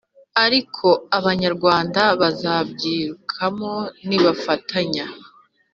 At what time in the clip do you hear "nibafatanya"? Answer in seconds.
4.07-5.05